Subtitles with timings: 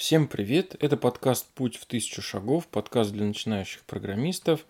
[0.00, 0.76] Всем привет!
[0.80, 4.64] Это подкаст «Путь в тысячу шагов», подкаст для начинающих программистов.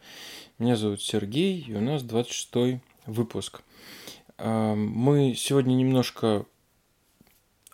[0.58, 3.63] Меня зовут Сергей, и у нас 26 выпуск.
[4.39, 6.47] А, мы сегодня немножко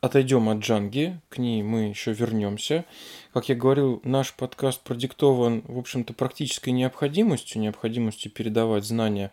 [0.03, 2.85] отойдем от Джанги, к ней мы еще вернемся.
[3.33, 9.33] Как я говорил, наш подкаст продиктован, в общем-то, практической необходимостью, необходимостью передавать знания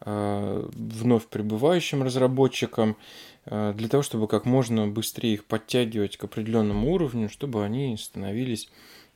[0.00, 2.96] а, вновь прибывающим разработчикам,
[3.48, 8.68] для того, чтобы как можно быстрее их подтягивать к определенному уровню, чтобы они становились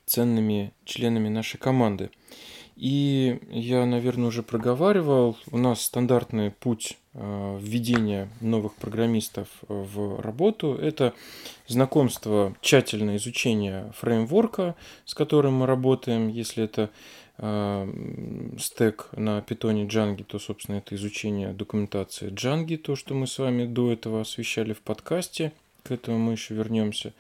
[0.07, 2.11] ценными членами нашей команды.
[2.77, 10.75] И я, наверное, уже проговаривал, у нас стандартный путь а, введения новых программистов в работу–
[10.83, 11.13] это
[11.69, 14.75] знакомство, тщательное изучение фреймворка,
[15.05, 16.91] с которым мы работаем, если это
[18.59, 23.67] стек на питоне Django, то, собственно, это изучение документации Django, то, что мы с вами
[23.67, 25.53] до этого освещали в подкасте.
[25.83, 27.13] К этому мы еще вернемся.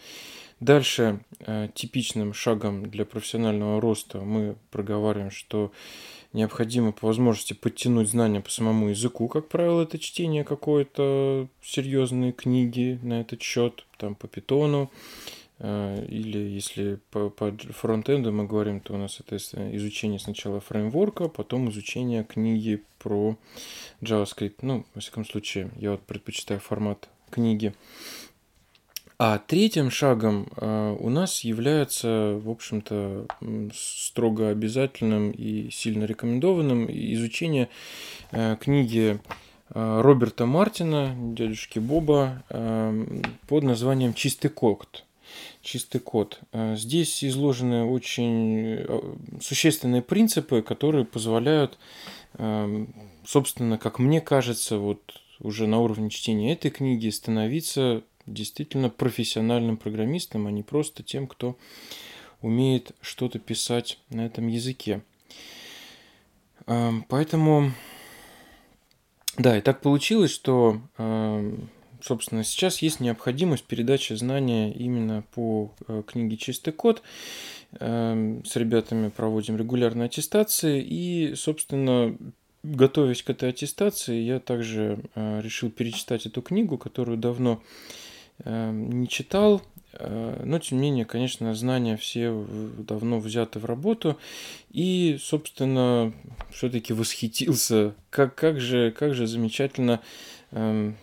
[0.61, 5.73] Дальше э, типичным шагом для профессионального роста мы проговариваем, что
[6.33, 9.27] необходимо по возможности подтянуть знания по самому языку.
[9.27, 14.89] Как правило, это чтение какой-то серьезной книги на этот счет, там по питону
[15.63, 19.37] или если по, по фронтенду мы говорим, то у нас это
[19.77, 23.37] изучение сначала фреймворка, потом изучение книги про
[24.01, 24.57] JavaScript.
[24.63, 27.75] Ну, во всяком случае, я вот предпочитаю формат книги.
[29.19, 33.29] А третьим шагом э, у нас является, в общем-то,
[33.73, 37.69] строго обязательным и сильно рекомендованным изучение
[38.33, 39.21] э, книги
[39.75, 42.43] Роберта Мартина, дядюшки Боба,
[43.49, 45.05] под названием «Чистый код»
[45.63, 46.41] чистый код.
[46.53, 51.79] Э, здесь изложены очень э, существенные принципы, которые позволяют,
[52.35, 52.87] э,
[53.25, 60.47] собственно, как мне кажется, вот уже на уровне чтения этой книги становиться действительно профессиональным программистом,
[60.47, 61.57] а не просто тем, кто
[62.41, 65.03] умеет что-то писать на этом языке.
[66.67, 67.73] Поэтому,
[69.37, 70.81] да, и так получилось, что
[72.03, 77.03] собственно, сейчас есть необходимость передачи знания именно по э, книге «Чистый код».
[77.81, 82.15] Эм, с ребятами проводим регулярные аттестации и, собственно,
[82.63, 87.63] готовясь к этой аттестации, я также э, решил перечитать эту книгу, которую давно
[88.45, 89.63] эм, не читал,
[89.95, 92.47] э, но, тем не менее, конечно, знания все
[92.77, 94.19] давно взяты в работу.
[94.71, 96.13] И, собственно,
[96.51, 100.01] все-таки восхитился, как, как, же, как же замечательно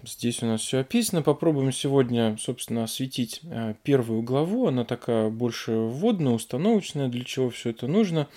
[0.04, 1.24] здесь у нас все описано.
[1.24, 4.68] Попробуем сегодня, собственно, осветить э, первую главу.
[4.68, 8.28] Она такая больше вводная, установочная, для чего все это нужно.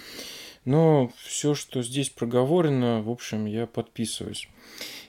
[0.64, 4.48] Но все, что здесь проговорено, в общем, я подписываюсь.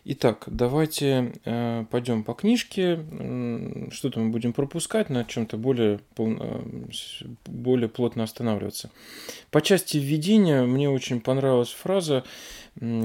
[0.06, 2.96] Итак, давайте э, пойдем по книжке.
[3.92, 6.62] Что-то мы будем пропускать, на чем-то более, э,
[7.46, 8.90] более плотно останавливаться.
[9.52, 12.24] По части введения мне очень понравилась фраза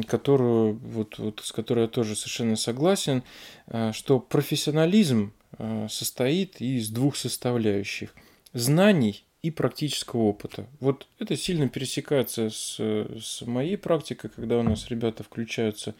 [0.06, 3.22] которую, вот, вот, с которой я тоже совершенно согласен,
[3.66, 8.14] э, что профессионализм э, состоит из двух составляющих–
[8.52, 10.66] знаний и практического опыта.
[10.80, 15.94] Вот это сильно пересекается с, с моей практикой, когда у нас ребята включаются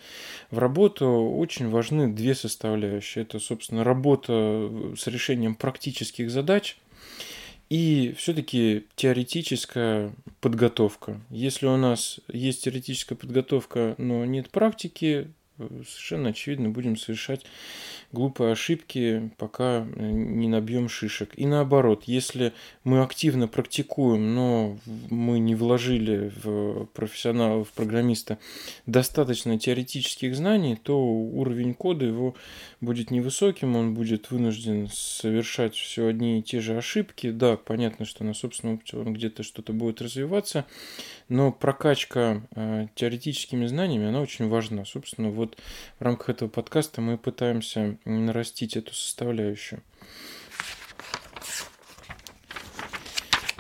[0.50, 1.06] в работу.
[1.06, 3.22] Очень важны две составляющие.
[3.22, 6.76] Это, собственно, работа с решением практических задач–
[7.69, 11.20] и все-таки теоретическая подготовка.
[11.28, 17.44] Если у нас есть теоретическая подготовка, но нет практики, совершенно очевидно будем совершать
[18.12, 21.30] глупые ошибки, пока э, не набьем шишек.
[21.36, 22.52] И наоборот, если
[22.84, 24.78] мы активно практикуем, но
[25.10, 28.38] мы не вложили в профессионала, в программиста
[28.86, 32.34] достаточно теоретических знаний, то уровень кода его
[32.80, 37.30] будет невысоким, он будет вынужден совершать все одни и те же ошибки.
[37.30, 40.64] Да, понятно, что на собственном опыте он где-то что-то будет развиваться,
[41.28, 44.84] но прокачка э, теоретическими знаниями, она очень важна.
[44.84, 45.47] Собственно, вот
[45.98, 49.82] в рамках этого подкаста мы пытаемся нарастить эту составляющую.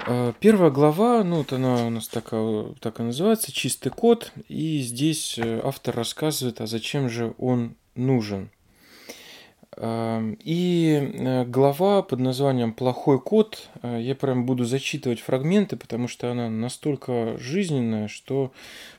[0.06, 4.80] Э, первая глава, ну вот она у нас такая, так и называется, чистый код, и
[4.80, 8.50] здесь э, автор рассказывает, а зачем же он нужен.
[9.80, 16.08] Эм, и э, глава под названием «Плохой код», э, я прям буду зачитывать фрагменты, потому
[16.08, 18.52] что она настолько жизненная, что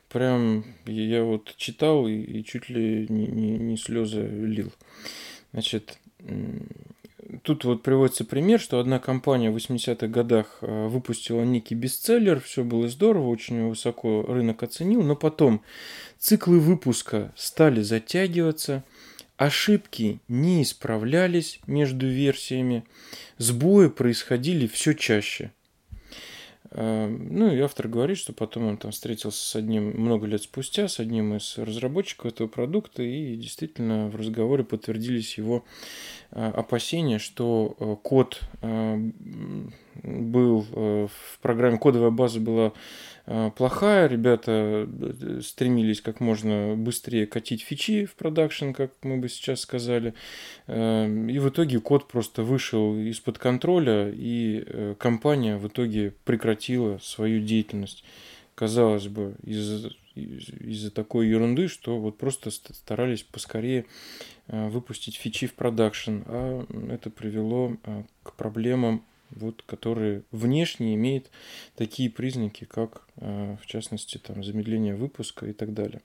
[0.10, 4.72] прям я вот читал и, и чуть ли не, не, не слезы лил.
[5.54, 5.98] Значит,
[7.44, 12.64] тут вот приводится пример, что одна компания в 80-х годах э, выпустила некий бестселлер, все
[12.64, 15.62] было здорово, очень высоко рынок оценил, но потом
[16.18, 18.84] циклы выпуска стали затягиваться–
[19.40, 22.84] ошибки не исправлялись между версиями,
[23.38, 25.52] сбои происходили все чаще–
[26.71, 31.00] ну и автор говорит, что потом он там встретился с одним много лет спустя, с
[31.00, 35.63] одним из разработчиков этого продукта, и действительно в разговоре подтвердились его
[36.31, 39.12] э, опасения, что э, код э,
[40.04, 42.71] был в программе, кодовая база была
[43.56, 44.08] плохая.
[44.08, 50.16] Ребята э, стремились как можно быстрее катить фичи в production, как мы бы сейчас сказали.
[50.68, 56.98] Эм, и в итоге код просто вышел из-под контроля, и э, компания в итоге прекратила
[57.04, 58.04] свою деятельность.
[58.56, 63.86] Казалось бы, из-за из такой ерунды, что вот просто старались поскорее
[64.48, 67.78] э, выпустить фичи в production, а это привело
[68.24, 71.30] к проблемам вот, которые внешне имеют
[71.76, 76.02] такие признаки, как, э, в частности, там, замедление выпуска и так далее.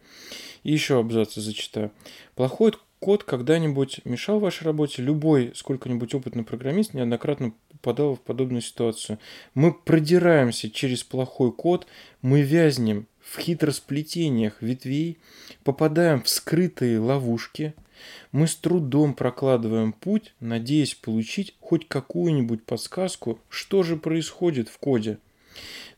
[0.63, 1.91] И еще абзацы зачитаю.
[2.35, 5.03] Плохой код когда-нибудь мешал вашей работе?
[5.03, 9.19] Любой сколько-нибудь опытный программист неоднократно попадал в подобную ситуацию.
[9.55, 11.87] Мы продираемся через плохой код,
[12.23, 15.19] мы вязнем в хитросплетениях ветвей,
[15.65, 17.75] попадаем в скрытые ловушки–
[18.33, 25.19] мы с трудом прокладываем путь, надеясь получить хоть какую-нибудь подсказку, что же происходит в коде.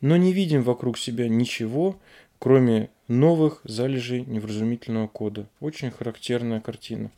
[0.01, 1.99] Но не видим вокруг себя ничего,
[2.39, 5.49] кроме новых залежей невразумительного кода.
[5.61, 7.11] Очень характерная картина.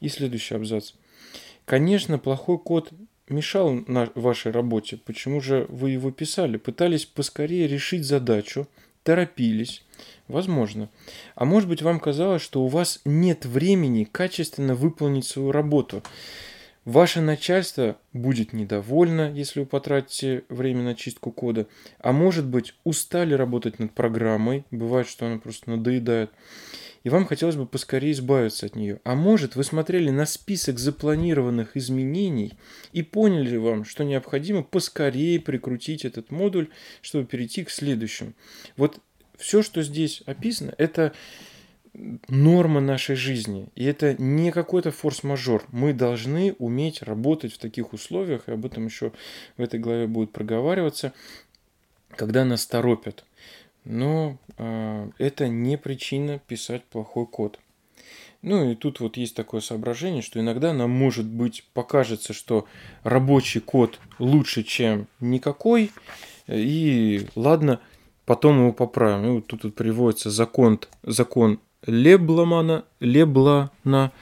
[0.00, 0.92] И следующий абзац.
[1.64, 2.92] Конечно, плохой код
[3.28, 4.98] мешал на вашей работе.
[5.04, 6.56] Почему же вы его писали?
[6.56, 8.66] Пытались поскорее решить задачу,
[9.08, 9.82] торопились,
[10.28, 10.90] Возможно.
[11.34, 16.02] А может быть, вам казалось, что у вас нет времени качественно выполнить свою работу.
[16.84, 21.66] Ваше начальство будет недовольно, если вы потратите время на чистку кода.
[21.98, 24.66] А может быть, устали работать над программой.
[24.70, 26.30] Бывает, что она просто надоедает.
[27.04, 29.00] И вам хотелось бы поскорее избавиться от нее.
[29.04, 32.54] А может, вы смотрели на список запланированных изменений
[32.92, 36.68] и поняли вам, что необходимо поскорее прикрутить этот модуль,
[37.00, 38.32] чтобы перейти к следующему.
[38.76, 39.00] Вот
[39.36, 41.12] все, что здесь описано, это
[42.28, 43.68] норма нашей жизни.
[43.74, 45.64] И это не какой-то форс-мажор.
[45.72, 49.12] Мы должны уметь работать в таких условиях, и об этом еще
[49.56, 51.12] в этой главе будет проговариваться,
[52.10, 53.24] когда нас торопят.
[53.88, 57.58] Но э, это не причина писать плохой код.
[58.42, 62.66] Ну и тут вот есть такое соображение, что иногда нам может быть покажется, что
[63.02, 65.90] рабочий код лучше, чем никакой.
[66.46, 67.80] И ладно,
[68.26, 69.24] потом его поправим.
[69.24, 74.12] И вот тут вот приводится закон, закон Лебломана, Леблана,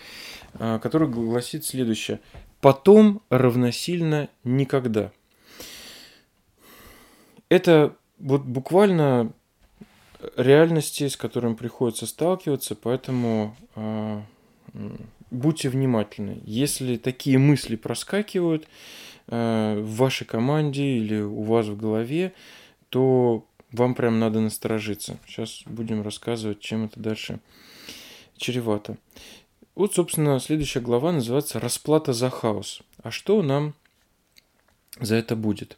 [0.54, 2.20] а, который гласит следующее.
[2.60, 5.10] Потом равносильно никогда.
[7.48, 9.32] Это вот буквально
[10.36, 14.20] реальности, с которыми приходится сталкиваться, поэтому э,
[15.30, 16.40] будьте внимательны.
[16.44, 18.66] Если такие мысли проскакивают
[19.28, 22.32] э, в вашей команде или у вас в голове,
[22.88, 25.18] то вам прям надо насторожиться.
[25.26, 27.40] Сейчас будем рассказывать, чем это дальше
[28.36, 28.96] чревато.
[29.74, 32.82] Вот, собственно, следующая глава называется «Расплата за хаос».
[33.02, 33.74] А что нам
[34.98, 35.76] за это будет?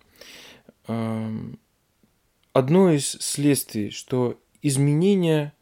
[2.58, 5.52] Одно из следствий, что изменения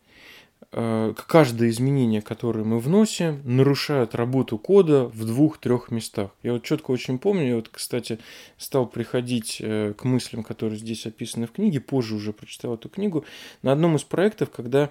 [0.76, 6.31] каждое изменение, которое мы вносим, нарушает работу кода в двух-трех местах.
[6.43, 8.19] Я вот четко очень помню, я вот, кстати,
[8.58, 13.24] стал приходить э, к мыслям, которые здесь описаны в книге, позже уже прочитал эту книгу,
[13.62, 14.91] на одном из проектов, когда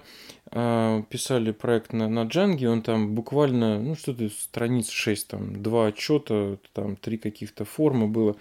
[0.50, 5.86] э, писали проект на, на Django, он там буквально, ну, что-то страниц 6, там, два
[5.86, 8.34] отчета, там, три каких-то формы было,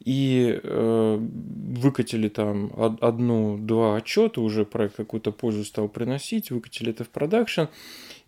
[0.00, 7.04] и э, выкатили там одну-два отчета, уже проект какую-то пользу стал приносить, выкатили выпустили это
[7.04, 7.62] в продакшн,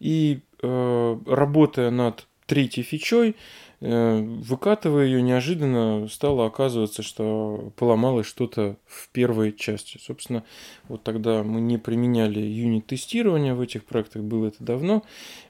[0.00, 3.36] и э, работая над третьей фичой,
[3.80, 9.98] э, выкатывая ее, неожиданно стало оказываться, что поломалось что-то в первой части.
[9.98, 10.42] Собственно,
[10.88, 15.02] вот тогда мы не применяли юнит-тестирование в этих проектах, было это давно,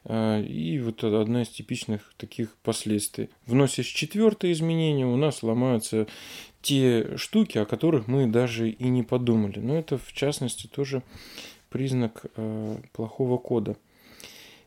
[0.04, 3.30] э, и вот одна из типичных таких последствий.
[3.46, 6.06] Вносишь четвертое изменение, у нас ломаются
[6.60, 9.58] те штуки, о которых мы даже и не подумали.
[9.58, 11.02] Но это, в частности, тоже
[11.72, 13.76] признак э, плохого кода.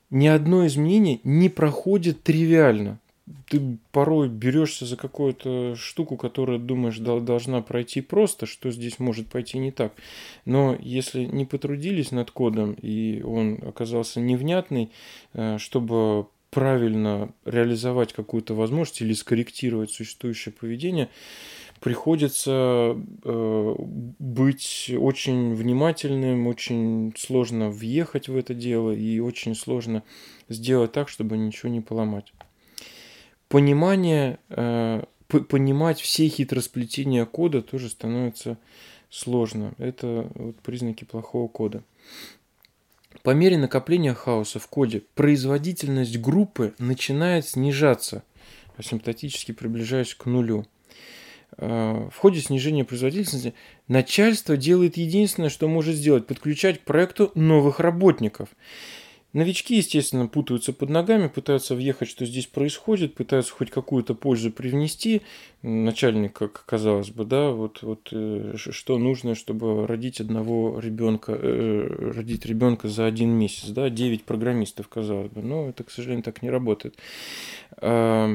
[0.10, 3.00] Ни одно изменение не проходит тривиально.
[3.48, 9.58] Ты порой берешься за какую-то штуку, которая думаешь должна пройти просто, что здесь может пойти
[9.58, 9.94] не так.
[10.46, 14.92] Но если не потрудились над кодом и он оказался невнятный,
[15.34, 21.10] э, чтобы правильно реализовать какую-то возможность или скорректировать существующее поведение,
[21.86, 23.76] приходится э,
[24.18, 30.02] быть очень внимательным, очень сложно въехать в это дело и очень сложно
[30.50, 32.34] сделать так, чтобы ничего не поломать.
[33.50, 38.58] Понимание, э, понимать все хитросплетения кода тоже становится
[39.12, 39.76] сложно.
[39.78, 41.84] Это вот признаки плохого кода.
[43.22, 48.24] По мере накопления хаоса в коде производительность группы начинает снижаться,
[48.76, 50.66] асимптотически приближаясь к нулю.
[51.58, 53.54] Э, в ходе снижения производительности
[53.88, 58.50] начальство делает единственное, что может сделать– подключать к проекту новых работников.
[59.36, 65.24] Новички, естественно, путаются под ногами, пытаются въехать, что здесь происходит, пытаются хоть какую-то пользу привнести.
[65.62, 72.12] Начальник, как казалось бы, да, вот, вот э, что нужно, чтобы родить одного ребенка, э,
[72.16, 76.42] родить ребенка за один месяц, да, 9 программистов, казалось бы, но это, к сожалению, так
[76.42, 76.96] не работает.
[77.82, 78.28] Э,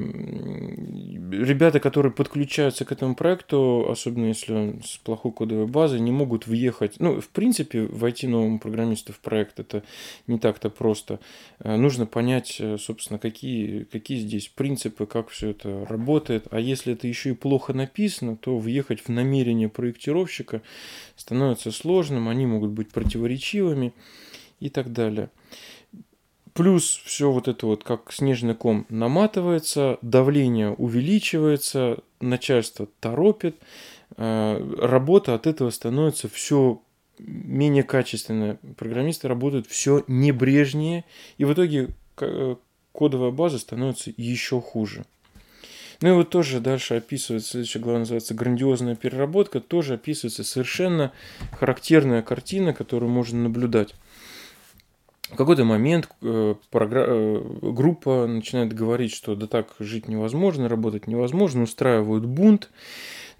[1.31, 6.47] ребята, которые подключаются к этому проекту, особенно если он с плохой кодовой базой, не могут
[6.47, 9.83] въехать, ну, в принципе, войти новому программисту в проект, это
[10.27, 11.21] не так-то просто просто.
[11.61, 16.49] Э, нужно понять, э, собственно, какие, какие здесь принципы, как все это работает.
[16.51, 20.63] А если это еще и плохо написано, то въехать в намерение проектировщика
[21.15, 23.93] становится сложным, они могут быть противоречивыми
[24.59, 25.31] и так далее.
[26.55, 33.55] Плюс все вот это вот как снежный ком наматывается, давление увеличивается, начальство торопит,
[34.17, 36.83] э, работа от этого становится все
[37.27, 38.59] менее качественно.
[38.77, 41.05] Программисты работают все небрежнее,
[41.39, 42.57] и в итоге э,
[42.93, 45.05] кодовая база становится еще хуже.
[46.01, 51.13] Ну и вот тоже дальше описывается, следующая глава называется «Грандиозная переработка», тоже описывается совершенно
[51.53, 53.95] характерная картина, которую можно наблюдать.
[55.31, 61.63] В какой-то момент э, э, группа начинает говорить, что да так жить невозможно, работать невозможно,
[61.63, 62.71] устраивают бунт,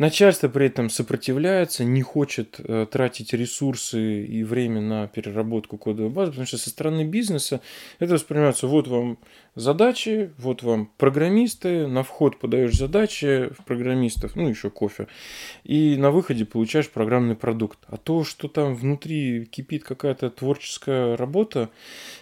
[0.01, 6.31] Начальство при этом сопротивляется, не хочет э, тратить ресурсы и время на переработку кодовой базы,
[6.31, 7.61] потому что со стороны бизнеса
[7.99, 9.19] это воспринимается, вот вам
[9.55, 15.09] задачи, вот вам программисты, на вход подаешь задачи в программистов, ну еще кофе,
[15.65, 17.79] и на выходе получаешь программный продукт.
[17.87, 21.71] А то, что там внутри кипит какая-то творческая работа,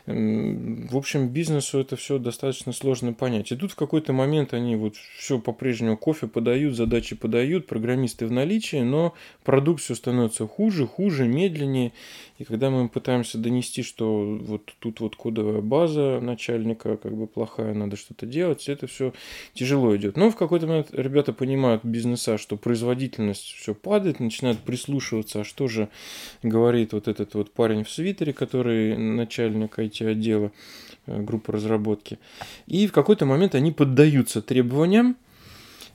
[0.07, 3.53] в общем, бизнесу это все достаточно сложно понять.
[3.53, 8.33] И тут в какой-то момент они вот все по-прежнему кофе подают, задачи подают, программисты в
[8.33, 11.93] наличии, но продукт все становится хуже, хуже, медленнее.
[12.39, 17.75] И когда мы пытаемся донести, что вот тут вот кодовая база начальника как бы плохая,
[17.75, 19.13] надо что-то делать, это все
[19.53, 20.17] тяжело идет.
[20.17, 25.69] Но в какой-то момент ребята понимают бизнеса, что производительность все падает, начинают прислушиваться, а что
[25.69, 25.89] же
[26.43, 30.53] говорит вот этот вот парень в свитере, который начальник IT-отдела
[31.07, 32.19] э, группы разработки.
[32.67, 35.17] И в какой-то момент они поддаются требованиям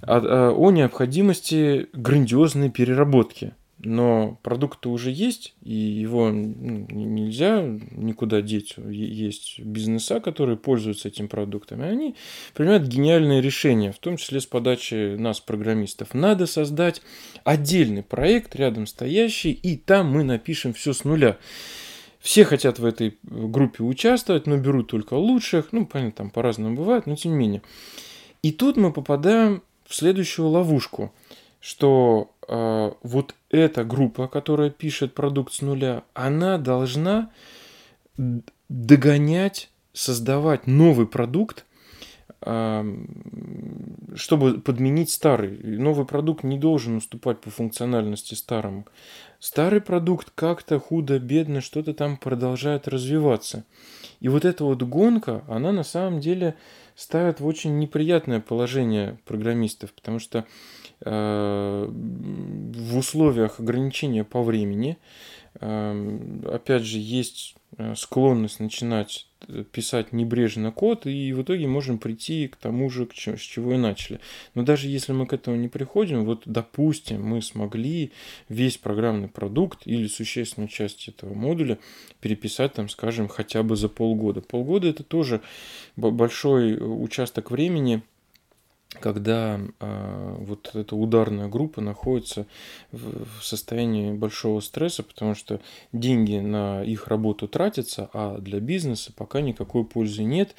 [0.02, 3.54] о, о необходимости грандиозной переработки–
[3.86, 7.62] но продукт уже есть, и его ну, нельзя
[7.92, 8.76] никуда деть.
[8.78, 12.16] Есть бизнеса, которые пользуются этим продуктом, и они
[12.54, 16.14] принимают гениальные решения, в том числе с подачи нас, программистов.
[16.14, 17.02] Надо создать
[17.44, 21.38] отдельный проект, рядом стоящий, и там мы напишем все с нуля.
[22.20, 25.74] Все хотят в этой группе участвовать, но берут только лучших.
[25.74, 27.62] Ну, понятно, там по-разному бывает, но тем не менее.
[28.42, 31.14] И тут мы попадаем в следующую ловушку,
[31.64, 37.30] что э, вот эта группа, которая пишет продукт с нуля, она должна
[38.68, 41.66] догонять, создавать новый продукт,
[42.42, 45.58] чтобы подменить старый.
[45.78, 48.86] Новый продукт не должен уступать по функциональности старому.
[49.40, 53.64] Старый продукт как-то худо-бедно что-то там продолжает развиваться.
[54.20, 56.56] И вот эта вот гонка, она на самом деле
[56.98, 60.44] ставит в очень неприятное положение программистов, потому что Э,
[61.06, 64.98] в условиях ограничения по времени,
[65.60, 66.20] э,
[66.52, 69.28] опять же, есть э, склонность начинать
[69.72, 74.20] писать небрежно код, и в итоге можем прийти к тому же, с чего и начали.
[74.56, 78.12] Но даже если мы к этому не приходим, вот допустим, мы смогли
[78.48, 81.78] весь программный продукт или существенную часть этого модуля
[82.22, 84.42] переписать, там, скажем, хотя бы за полгода.
[84.42, 85.42] Полгода это тоже
[85.98, 88.02] большой участок времени–
[89.00, 92.46] когда э, вот эта ударная группа находится
[92.92, 95.60] в, в состоянии большого стресса, потому что
[95.92, 100.56] деньги на их работу тратятся, а для бизнеса пока никакой пользы нет.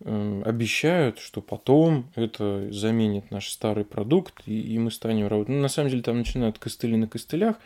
[0.00, 5.54] Э, обещают, что потом это заменит наш старый продукт, и, и мы станем работать.
[5.54, 7.56] Ну, на самом деле там начинают костыли на костылях.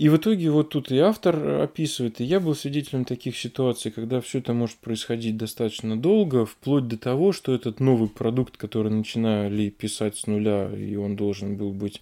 [0.00, 4.22] И в итоге вот тут и автор описывает, и я был свидетелем таких ситуаций, когда
[4.22, 9.68] все это может происходить достаточно долго, вплоть до того, что этот новый продукт, который начинали
[9.68, 12.00] писать с нуля, и он должен был быть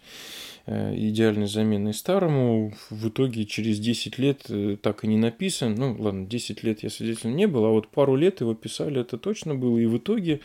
[0.57, 2.74] Э, идеальной заменой старому.
[2.90, 5.74] В итоге через 10 лет э, так и не написан.
[5.74, 9.16] Ну, ладно, 10 лет я свидетелем не был, а вот пару лет его писали, это
[9.16, 9.78] точно было.
[9.78, 10.40] И в итоге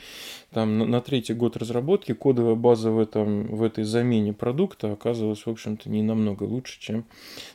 [0.52, 5.46] там на, на третий год разработки кодовая база в, этом, в этой замене продукта оказывалась,
[5.46, 7.06] в общем-то, не намного лучше, чем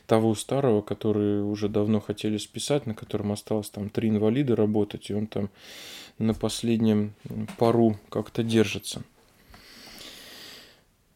[0.05, 5.13] того старого, который уже давно хотели списать, на котором осталось там три инвалида работать, и
[5.13, 5.49] он там
[6.19, 7.13] на последнем
[7.57, 9.03] пару как-то держится.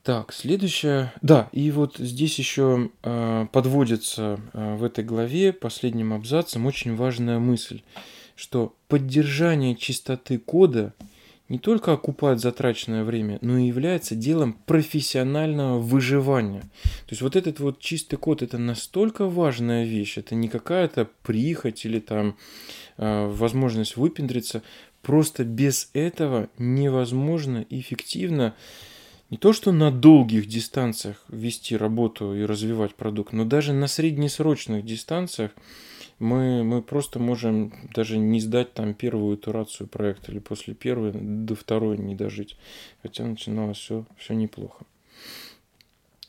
[0.04, 1.14] Так, следующее.
[1.22, 7.40] Да, и вот здесь еще э, подводится э, в этой главе последним абзацем очень важная
[7.40, 7.82] мысль,
[8.36, 10.94] что поддержание чистоты кода
[11.48, 16.62] не только окупает затраченное время, но и является делом профессионального выживания.
[16.62, 21.86] То есть вот этот вот чистый код это настолько важная вещь, это не какая-то прихоть
[21.86, 22.36] или там
[22.98, 24.64] э, возможность выпендриться.
[25.02, 28.54] Просто без этого невозможно эффективно
[29.34, 34.86] не то что на долгих дистанциях вести работу и развивать продукт, но даже на среднесрочных
[34.86, 35.50] дистанциях
[36.20, 41.56] мы, мы просто можем даже не сдать там первую итерацию проекта или после первой до
[41.56, 42.58] второй не дожить.
[43.02, 44.86] Хотя начиналось все, все неплохо.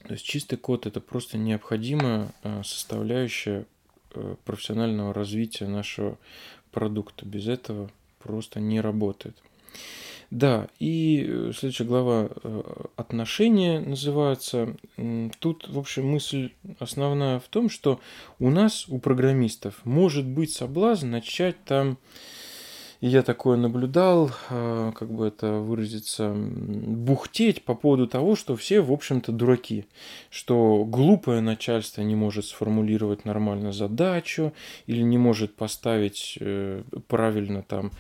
[0.07, 3.67] То есть чистый код это просто необходимая а, составляющая
[4.15, 6.17] э, профессионального развития нашего
[6.73, 7.27] продукта.
[7.27, 9.37] Без этого просто не работает.
[10.35, 12.63] Да, и э, следующая глава э,
[12.97, 14.75] «Отношения» называется.
[15.39, 16.51] Тут, в общем, мысль
[16.81, 18.01] основная в том, что
[18.41, 21.99] у нас, у программистов, может быть соблазн начать там
[23.05, 28.81] и я такое наблюдал, а, как бы это выразиться, бухтеть по поводу того, что все,
[28.81, 29.85] в общем-то, дураки.
[30.31, 34.55] Что глупое начальство не может сформулировать нормально задачу
[34.87, 37.93] или не может поставить э, правильно там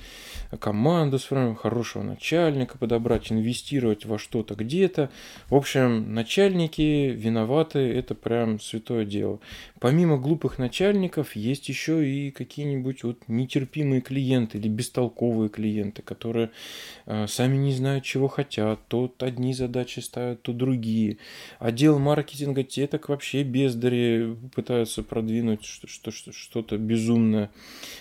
[0.58, 5.11] команду сформировать, хорошего начальника подобрать, инвестировать во что-то где-то.
[5.50, 9.38] В общем, начальники виноваты, это прям святое дело.
[9.80, 16.50] Помимо глупых начальников есть еще и какие-нибудь вот нетерпимые клиенты или бестолковые клиенты, которые
[17.06, 18.80] э, сами не знают, чего хотят.
[18.88, 21.18] То одни задачи ставят, то другие.
[21.58, 27.50] Отдел маркетинга те так вообще бездари пытаются продвинуть что-то безумное.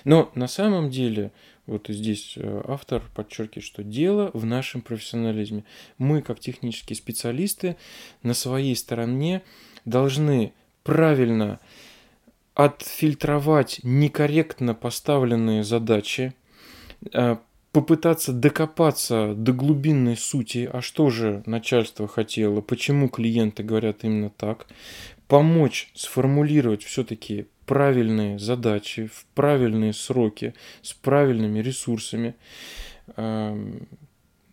[0.03, 1.31] Но на самом деле
[1.65, 5.63] вот здесь э, автор подчеркивает, что дело в нашем профессионализме.
[5.97, 7.75] Мы, как технические специалисты,
[8.21, 9.41] на своей стороне
[9.85, 10.53] должны
[10.83, 11.59] правильно
[12.53, 16.33] отфильтровать некорректно поставленные задачи,
[17.71, 24.67] попытаться докопаться до глубинной сути, а что же начальство хотело, почему клиенты говорят именно так,
[25.27, 32.35] помочь сформулировать все-таки правильные задачи в правильные сроки с правильными ресурсами.
[33.15, 33.87] Эм,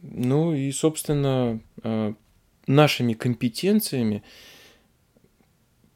[0.01, 2.15] ну и, собственно, э,
[2.67, 4.23] нашими компетенциями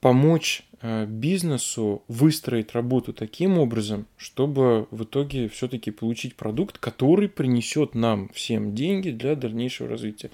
[0.05, 7.95] помочь э, бизнесу выстроить работу таким образом, чтобы в итоге все-таки получить продукт, который принесет
[7.95, 10.31] нам всем деньги для дальнейшего развития.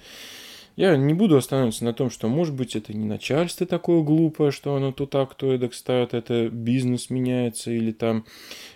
[0.81, 4.73] Я не буду останавливаться на том, что, может быть, это не начальство такое глупое, что
[4.73, 8.25] оно то так, то эдак ставит, это бизнес меняется, или там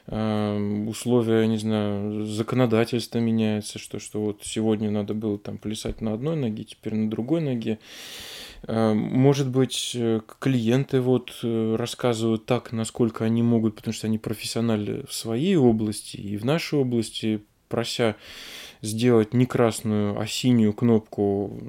[0.05, 6.13] э, условия, не знаю, законодательство меняется, что, что вот сегодня надо было там плясать на
[6.13, 7.79] одной ноге, теперь на другой ноге.
[8.67, 14.19] Э, может быть, э, клиенты вот э, рассказывают так, насколько они могут, потому что они
[14.19, 18.15] профессионалы в своей области и в нашей области, прося
[18.85, 21.59] сделать не красную, а синюю кнопку,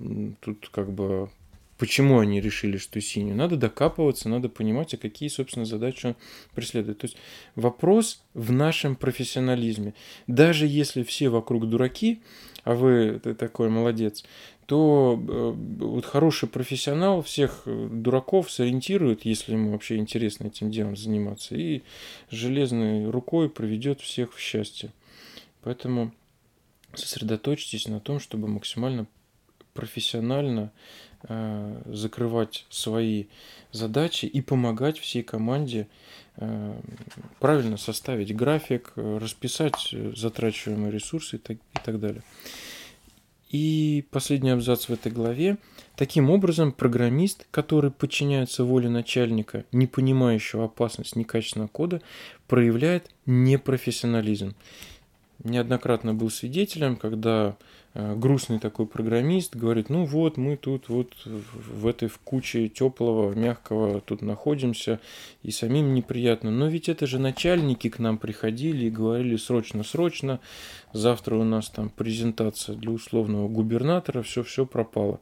[0.40, 1.29] тут как бы
[1.79, 3.37] почему они решили, что синюю.
[3.37, 6.16] Надо докапываться, надо понимать, а какие, собственно, задачи он
[6.55, 6.98] преследует.
[6.98, 7.16] То есть
[7.55, 9.94] вопрос в нашем профессионализме.
[10.26, 12.20] Даже если все вокруг дураки,
[12.64, 14.24] а вы такой молодец,
[14.66, 15.52] то э,
[15.85, 21.83] вот хороший профессионал всех дураков сориентирует, если ему вообще интересно этим делом заниматься, и
[22.31, 24.92] железной рукой проведет всех в счастье.
[25.62, 26.12] Поэтому
[26.98, 29.06] сосредоточьтесь на том, чтобы максимально
[29.76, 30.72] профессионально
[31.28, 33.26] э, закрывать свои
[33.70, 35.87] задачи и помогать всей команде
[36.37, 36.80] э,
[37.38, 42.22] правильно составить график, э, расписать затрачиваемые ресурсы и так, и так далее.
[43.50, 45.56] И последний абзац в этой главе.
[45.94, 52.02] Таким образом, программист, который подчиняется воле начальника, не понимающего опасность некачественного кода,
[52.48, 54.56] проявляет непрофессионализм
[55.44, 57.57] неоднократно был свидетелем, когда
[57.94, 63.35] э, грустный такой программист говорит, ну вот мы тут вот в этой в куче теплого,
[63.35, 65.01] мягкого тут находимся,
[65.42, 66.51] и самим неприятно.
[66.51, 70.40] Но ведь это же начальники к нам приходили и говорили срочно-срочно,
[70.92, 75.20] завтра у нас там презентация для условного губернатора, все-все пропало.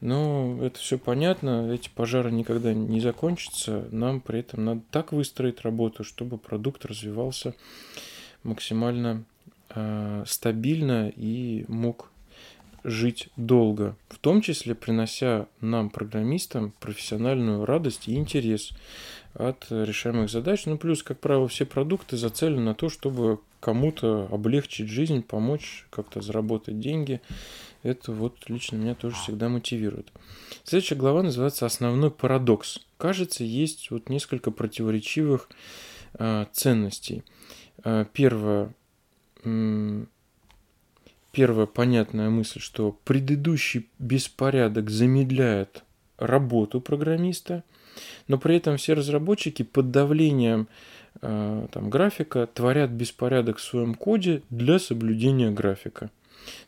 [0.00, 3.86] Но это все понятно, эти пожары никогда не закончатся.
[3.90, 7.54] Нам при этом надо так выстроить работу, чтобы продукт развивался
[8.42, 9.24] максимально
[10.26, 12.10] стабильно и мог
[12.84, 18.72] жить долго, в том числе принося нам, программистам, профессиональную радость и интерес
[19.34, 20.66] от решаемых задач.
[20.66, 26.20] Ну, плюс, как правило, все продукты зацелены на то, чтобы кому-то облегчить жизнь, помочь как-то
[26.20, 27.20] заработать деньги.
[27.82, 30.10] Это вот лично меня тоже всегда мотивирует.
[30.64, 32.80] Следующая глава называется «Основной парадокс».
[32.98, 35.48] Кажется, есть вот несколько противоречивых
[36.14, 37.22] э, ценностей.
[37.84, 38.70] Э, первое, э,
[41.32, 45.84] первая понятная мысль, что предыдущий беспорядок замедляет
[46.18, 47.64] работу программиста,
[48.28, 50.68] но при этом все разработчики под давлением
[51.22, 56.10] э, там, графика творят беспорядок в своем коде для соблюдения графика.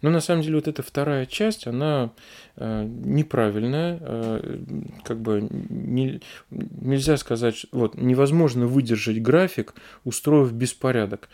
[0.01, 2.11] Но на самом деле вот эта вторая часть, она
[2.57, 4.59] э, неправильная, э,
[5.05, 11.29] как бы не, нельзя сказать, вот невозможно выдержать график, устроив беспорядок.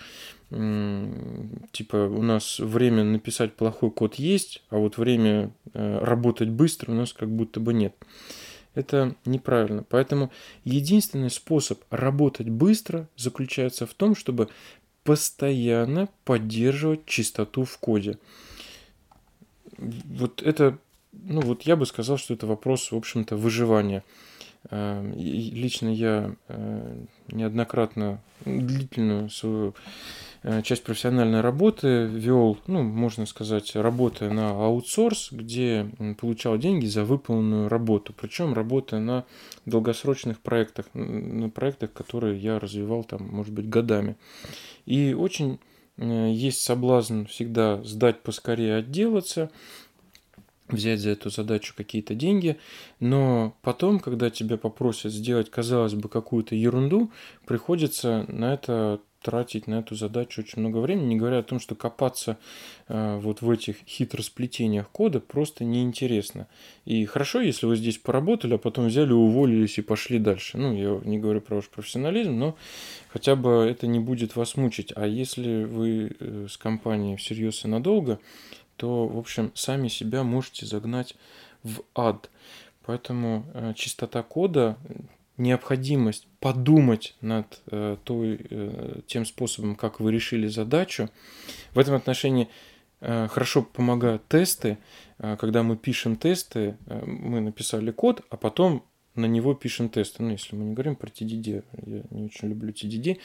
[0.50, 6.94] Типа у нас время написать плохой код есть, а вот время э, работать быстро у
[6.94, 7.94] нас как будто бы нет.
[8.74, 9.84] Это неправильно.
[9.86, 10.30] Поэтому
[10.64, 14.48] единственный способ работать быстро заключается в том, чтобы
[15.08, 18.18] постоянно поддерживать чистоту в коде.
[19.78, 20.76] Вот это,
[21.12, 24.04] ну вот я бы сказал, что это вопрос, в общем-то, выживания.
[24.68, 29.74] Эм, и лично я э, неоднократно длительную свою
[30.62, 37.68] часть профессиональной работы вел, ну, можно сказать, работая на аутсорс, где получал деньги за выполненную
[37.68, 38.12] работу.
[38.12, 39.24] Причем работая на
[39.66, 44.16] долгосрочных проектах, на проектах, которые я развивал там, может быть, годами.
[44.86, 45.58] И очень
[45.96, 49.50] э, есть соблазн всегда сдать поскорее, отделаться,
[50.68, 52.58] взять за эту задачу какие-то деньги,
[53.00, 57.10] но потом, когда тебя попросят сделать, казалось бы, какую-то ерунду,
[57.46, 61.74] приходится на это тратить на эту задачу очень много времени, не говоря о том, что
[61.74, 62.38] копаться
[62.88, 66.46] э, вот в этих хитросплетениях кода просто неинтересно.
[66.86, 70.56] И хорошо, если вы здесь поработали, а потом взяли, уволились и пошли дальше.
[70.56, 72.56] Ну, я не говорю про ваш профессионализм, но
[73.10, 74.94] хотя бы это не будет вас мучить.
[74.96, 78.20] А если вы э, с компанией всерьез и надолго,
[78.76, 81.16] то, в общем, сами себя можете загнать
[81.62, 82.30] в ад.
[82.86, 84.78] Поэтому э, чистота кода
[85.38, 91.08] необходимость подумать над э, той, э, тем способом, как вы решили задачу.
[91.74, 92.48] В этом отношении
[93.00, 94.78] э, хорошо помогают тесты.
[95.18, 100.22] Э, когда мы пишем тесты, э, мы написали код, а потом на него пишем тесты.
[100.22, 103.18] Ну, если мы не говорим про TDD, я не очень люблю TDD.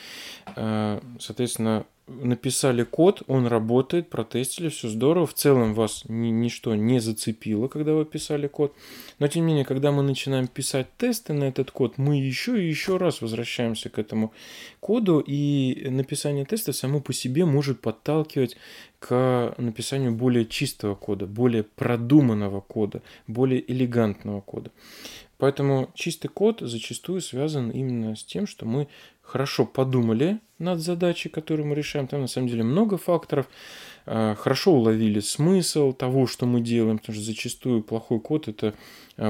[0.55, 5.25] Э, соответственно, написали код, он работает, протестили, все здорово.
[5.25, 8.73] В целом вас ни, ничто не зацепило, когда вы писали код.
[9.19, 12.67] Но тем не менее, когда мы начинаем писать тесты на этот код, мы еще и
[12.67, 14.33] еще раз возвращаемся к этому
[14.79, 18.57] коду, и написание теста само по себе может подталкивать
[18.99, 24.71] к написанию более чистого кода, более продуманного кода, более элегантного кода.
[25.37, 28.87] Поэтому чистый код зачастую связан именно с тем, что мы
[29.23, 32.07] хорошо подумали над задачей, которую мы решаем.
[32.07, 33.47] Там на самом деле много факторов.
[34.05, 38.75] А, хорошо уловили смысл того, что мы делаем, потому что зачастую плохой код– это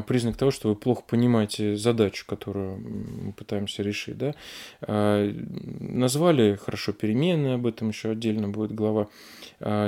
[0.07, 2.77] признак того, что вы плохо понимаете задачу, которую
[3.25, 4.17] мы пытаемся решить.
[4.17, 4.35] Да?
[4.81, 5.31] А,
[5.79, 9.07] назвали хорошо переменные, об этом еще отдельно будет глава.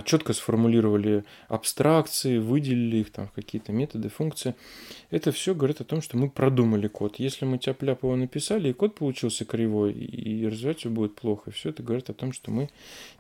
[0.05, 4.55] Четко сформулировали абстракции, выделили их там какие-то методы, функции.
[5.11, 7.15] Это все говорит о том, что мы продумали код.
[7.17, 11.69] Если мы тяп-ляп его написали, и код получился кривой, и развивать его будет плохо, все
[11.69, 12.69] это говорит о том, что мы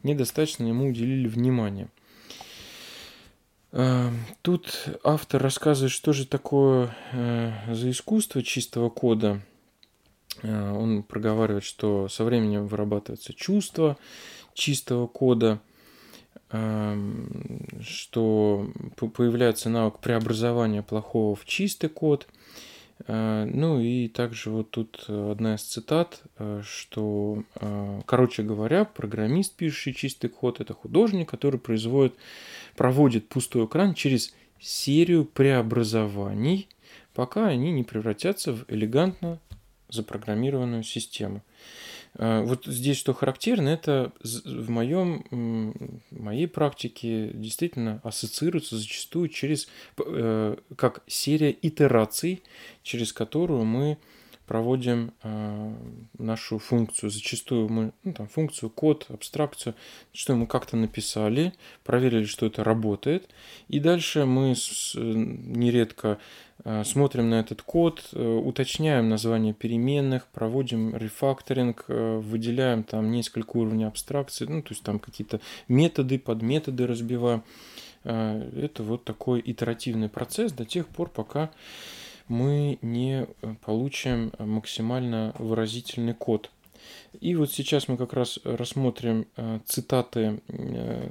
[0.03, 1.89] недостаточно ему уделили внимание.
[3.77, 4.09] Э,
[4.41, 9.41] тут автор рассказывает, что же такое э, за искусство чистого кода.
[10.41, 13.97] Э, он проговаривает, что со временем вырабатывается чувство
[14.53, 15.59] чистого кода,
[17.81, 22.27] что появляется навык преобразования плохого в чистый код–
[23.07, 29.93] ну и также вот тут одна из цитат, э, что, э, короче говоря, программист, пишущий
[29.93, 32.15] чистый код, это художник, который производит,
[32.77, 36.69] проводит пустой экран через серию преобразований,
[37.13, 39.39] пока они не превратятся в элегантно
[39.89, 41.41] запрограммированную систему.
[42.15, 50.55] Э, вот здесь что характерно, это в моем, моей практике действительно ассоциируется зачастую через, э,
[50.75, 52.43] как серия итераций,
[52.83, 53.97] через которую мы
[54.45, 55.73] проводим э,
[56.17, 57.09] нашу функцию.
[57.09, 59.75] Зачастую мы, ну, там, функцию, код, абстракцию,
[60.13, 61.53] что мы как-то написали,
[61.83, 63.29] проверили, что это работает,
[63.67, 66.19] и дальше мы с, нередко
[66.63, 73.57] э, смотрим на этот код, э, уточняем название переменных, проводим рефакторинг, э, выделяем там несколько
[73.57, 77.43] уровней абстракции, ну, то есть там какие-то методы, подметоды разбиваем.
[78.03, 81.49] Э, это вот такой итеративный процесс до тех пор, пока
[82.27, 86.49] мы не э, получим максимально выразительный код.
[87.19, 91.09] И вот сейчас мы как раз рассмотрим э, цитаты э,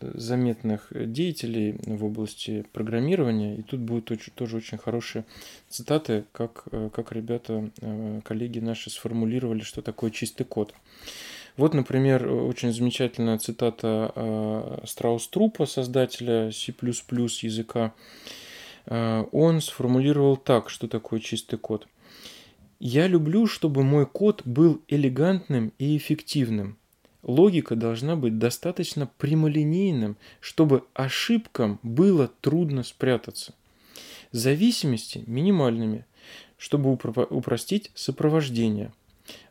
[0.00, 3.56] заметных деятелей в области программирования.
[3.56, 5.26] И тут будут очень, тоже очень хорошие
[5.68, 7.70] цитаты, как, как ребята,
[8.24, 10.72] коллеги наши сформулировали, что такое чистый код.
[11.58, 17.92] Вот, например, очень замечательная цитата Страус-Трупа, создателя C++ языка.
[18.86, 21.86] Э, он сформулировал так, что такое чистый код.
[22.78, 26.78] Я люблю, чтобы мой код был элегантным и эффективным.
[27.22, 33.54] Логика должна быть достаточно прямолинейным, чтобы ошибкам было трудно спрятаться.
[34.32, 36.06] Зависимости минимальными,
[36.56, 38.92] чтобы упростить сопровождение.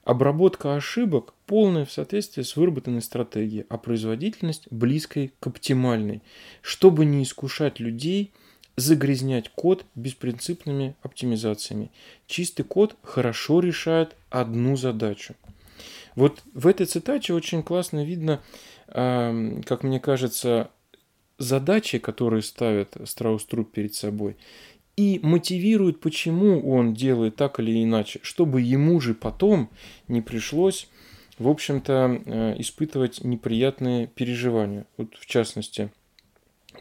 [0.03, 6.23] Обработка ошибок полная в соответствии с выработанной стратегией, а производительность близкой к оптимальной,
[6.63, 8.31] чтобы не искушать людей–
[8.79, 11.91] загрязнять код беспринципными оптимизациями.
[12.27, 15.35] Чистый код хорошо решает одну задачу.
[16.15, 18.41] Вот в этой цитате очень классно видно,
[18.87, 20.69] как мне кажется,
[21.37, 24.35] задачи, которые ставит Страус-Труп перед собой,
[24.97, 29.69] и мотивирует, почему он делает так или иначе, чтобы ему же потом
[30.09, 30.89] не пришлось,
[31.37, 34.85] в общем-то, э, испытывать неприятные переживания.
[34.97, 35.89] Вот в частности,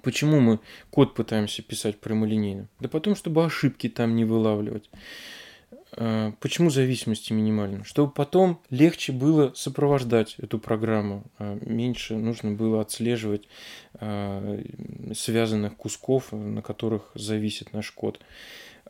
[0.03, 2.69] Почему мы код пытаемся писать прямолинейно?
[2.81, 4.91] Да потом, чтобы ошибки там не вылавливать.
[5.93, 7.85] А, почему зависимости минимальны?
[7.85, 13.49] Чтобы потом легче было сопровождать эту программу, а меньше нужно было отслеживать
[13.95, 14.63] а,
[15.15, 18.21] связанных кусков, на которых зависит наш код.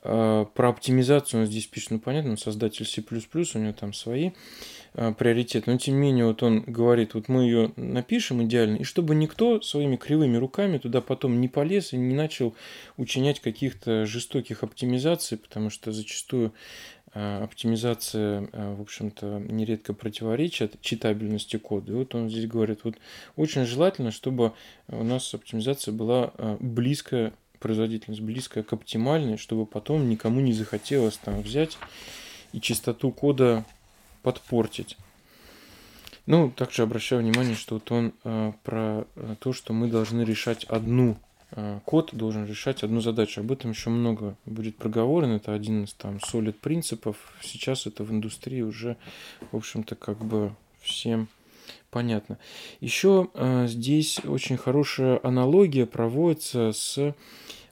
[0.03, 4.31] Про оптимизацию он здесь пишет, ну понятно, он создатель C++, у него там свои
[4.95, 5.67] а, приоритет.
[5.67, 9.61] Но тем не менее, вот он говорит, вот мы ее напишем идеально, и чтобы никто
[9.61, 12.55] своими кривыми руками туда потом не полез и не начал
[12.97, 16.53] учинять каких-то жестоких оптимизаций, потому что зачастую
[17.13, 21.93] а, оптимизация, а, в общем-то, нередко противоречит читабельности кода.
[21.93, 22.97] И вот он здесь говорит, вот
[23.37, 24.53] очень желательно, чтобы
[24.89, 31.43] у нас оптимизация была близкая, производительность близкая к оптимальной, чтобы потом никому не захотелось там
[31.43, 31.79] взять
[32.53, 33.65] и чистоту кода
[34.23, 34.97] подпортить.
[36.27, 40.65] Ну, также обращаю внимание, что вот он э, про э, то, что мы должны решать
[40.65, 41.17] одну,
[41.53, 43.41] э, код должен решать одну задачу.
[43.41, 45.37] Об этом еще много будет проговорено.
[45.37, 47.17] Это один из там solid принципов.
[47.41, 48.99] Сейчас это в индустрии уже,
[49.53, 51.29] в общем-то, как бы всем
[51.91, 52.39] понятно.
[52.81, 57.15] Еще э, здесь очень хорошая аналогия проводится с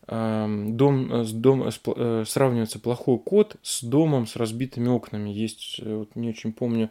[0.06, 5.30] дом, э, с дом, э, э, сравнивается плохой код с домом с разбитыми окнами.
[5.30, 6.90] Есть, вот не очень помню,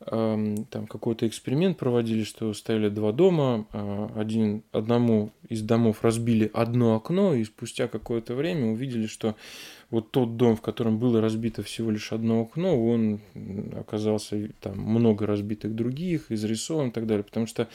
[0.00, 6.94] там какой-то эксперимент проводили, что ставили два дома, а, один, одному из домов разбили одно
[6.94, 9.34] окно, и спустя какое-то время увидели, что
[9.90, 13.20] вот тот дом, в котором было разбито всего лишь одно окно, он
[13.78, 17.68] оказался там много разбитых других, изрисован и так далее, потому что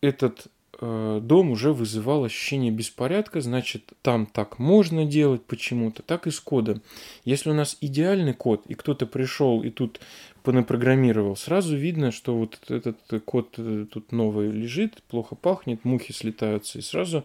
[0.00, 6.30] этот Э, дом уже вызывал ощущение беспорядка, значит, там так можно делать почему-то, так и
[6.30, 6.82] с кодом.
[7.24, 10.00] Если у нас идеальный код, и кто-то пришел и тут
[10.42, 16.78] понапрограммировал, сразу видно, что вот этот код э, тут новый лежит, плохо пахнет, мухи слетаются,
[16.78, 17.24] и сразу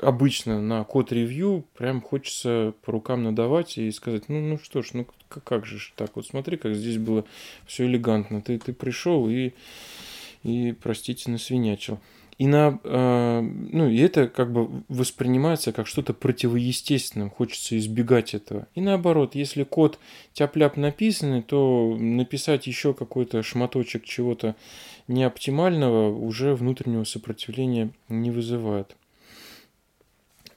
[0.00, 5.06] обычно на код-ревью прям хочется по рукам надавать и сказать, ну, ну что ж, ну
[5.28, 7.24] как, как же так, вот смотри, как здесь было
[7.66, 9.52] все элегантно, ты, ты пришел и,
[10.42, 11.98] и простите, насвинячил.
[12.38, 18.66] И, на, э, ну, и это как бы воспринимается как что-то противоестественным, хочется избегать этого.
[18.74, 19.98] И наоборот, если код
[20.34, 24.54] тяп-ляп написанный, то написать еще какой-то шматочек чего-то
[25.08, 28.94] неоптимального уже внутреннего сопротивления не вызывает.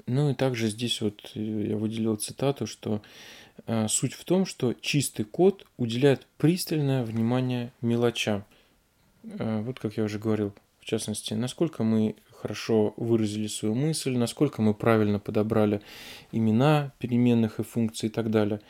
[0.10, 3.02] Ну и также здесь вот я выделил цитату, что
[3.68, 8.44] э, суть в том, что чистый код уделяет пристальное внимание мелочам.
[9.24, 10.54] Э, вот как я уже говорил,
[10.90, 15.82] частности, насколько мы хорошо выразили свою мысль, насколько мы правильно подобрали
[16.32, 18.62] имена переменных и функций и так далее.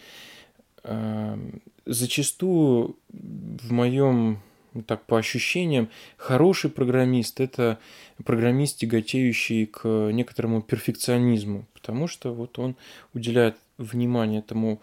[1.85, 4.41] Зачастую в моем
[4.85, 7.79] так по ощущениям, хороший программист– это
[8.23, 12.75] программист, тяготеющий к некоторому перфекционизму, потому что вот он
[13.13, 14.81] уделяет внимание этому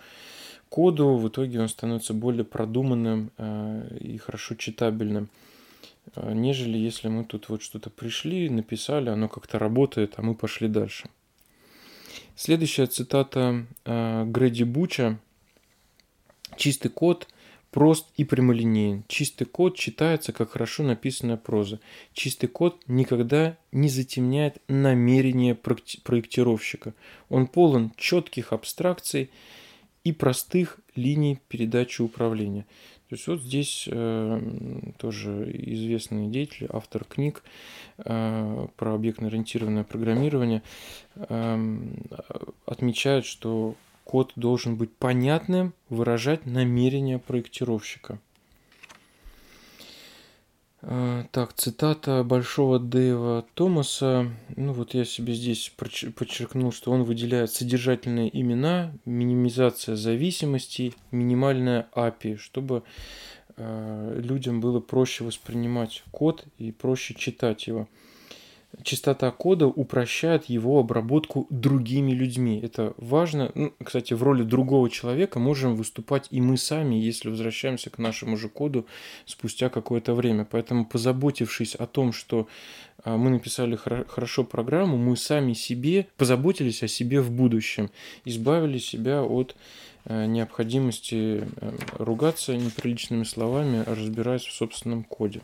[0.69, 5.29] коду, в итоге он становится более продуманным э, и хорошо читабельным,
[6.15, 10.69] э, нежели если мы тут вот что-то пришли, написали, оно как-то работает, а мы пошли
[10.69, 11.09] дальше.
[12.35, 15.19] Следующая цитата э, Грэди Буча.
[16.57, 17.29] «Чистый код–
[17.71, 19.05] прост и прямолинеен.
[19.09, 21.81] Чистый код читается как хорошо написанная проза.
[22.13, 26.95] Чистый код никогда не затемняет намерение проектировщика.
[27.29, 29.31] Он полон четких абстракций
[30.05, 32.65] и простых линий передачи управления.
[33.09, 34.41] То есть вот здесь э,
[34.99, 37.45] тоже известный деятель, автор книг
[37.99, 40.63] э, про объектно-ориентированное программирование
[41.15, 41.79] э,
[42.67, 43.77] отмечает, что
[44.07, 48.21] Код должен быть понятным, выражать намерения проектировщика.
[50.81, 54.31] А, так, цитата Большого Дэйва Томаса.
[54.55, 62.37] Ну вот я себе здесь подчеркнул, что он выделяет содержательные имена, минимизация зависимостей, минимальная API,
[62.37, 62.85] чтобы
[63.57, 67.89] э, людям было проще воспринимать код и проще читать его
[68.83, 72.61] чистота кода упрощает его обработку другими людьми.
[72.63, 73.51] Это важно.
[73.55, 78.37] Ну, кстати, в роли другого человека можем выступать и мы сами, если возвращаемся к нашему
[78.37, 78.87] же коду
[79.25, 80.47] спустя какое-то время.
[80.51, 82.47] Поэтому, позаботившись о том, что
[83.05, 87.91] а, мы написали хорошо программу, мы сами себе позаботились о себе в будущем,
[88.25, 89.57] избавили себя от
[90.05, 95.41] э, необходимости э, ругаться неприличными словами, разбираясь в собственном коде.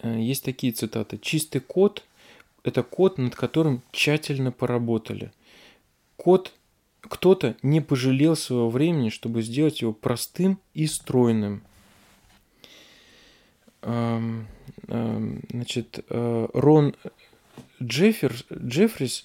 [0.00, 1.18] Э, есть такие цитаты.
[1.18, 2.04] Чистый код–
[2.64, 5.32] это код, над которым тщательно поработали.
[6.16, 6.54] Код
[7.00, 11.62] кто-то не пожалел своего времени, чтобы сделать его простым и стройным.
[13.80, 14.44] Значит,
[16.08, 16.94] э, Рон
[17.82, 19.24] Джеффер, Джеффрис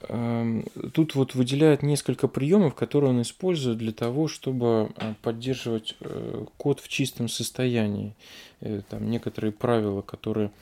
[0.00, 6.78] тут вот выделяет несколько приемов, которые он использует для того, чтобы а, поддерживать э, код
[6.78, 8.14] в чистом состоянии.
[8.60, 10.52] Э, там некоторые правила, которые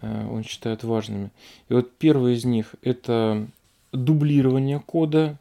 [0.00, 1.30] э, он считает важными.
[1.68, 3.46] И вот первый из них это
[3.92, 5.38] дублирование кода,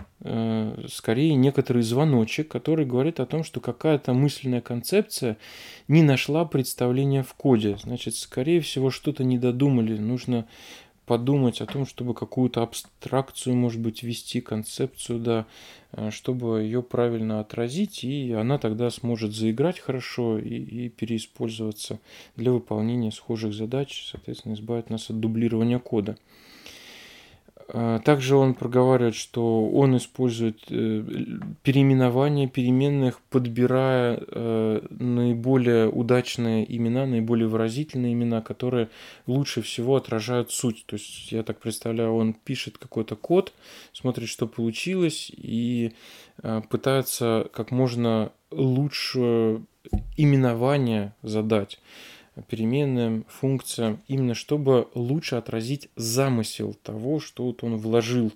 [0.87, 5.35] скорее некоторый звоночек, который говорит о том, что какая-то мысленная концепция
[5.89, 7.77] не нашла представления в коде.
[7.81, 10.45] Значит, скорее всего, что-то не додумали, нужно
[11.05, 15.45] подумать о том, чтобы какую-то абстракцию, может быть, ввести, концепцию, да,
[15.91, 21.99] э, чтобы ее правильно отразить, и она тогда сможет заиграть хорошо и, и переиспользоваться
[22.35, 26.17] для выполнения схожих задач, соответственно, избавить нас от дублирования кода.
[27.67, 31.03] А, также он проговаривает, что он использует э,
[31.63, 38.89] переименование переменных, подбирая э, наиболее удачные имена, наиболее выразительные имена, которые
[39.25, 40.85] лучше всего отражают суть.
[40.85, 43.51] То есть, я так представляю, он пишет какой-то код,
[43.93, 45.93] смотрит, что получилось, и
[46.43, 49.61] э, пытается как можно лучше
[50.17, 51.79] именование задать
[52.43, 58.31] переменным, функциям, именно чтобы лучше отразить замысел того, что вот он вложил